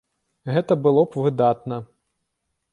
Гэта 0.55 0.77
было 0.87 1.03
б 1.11 1.23
выдатна. 1.27 1.77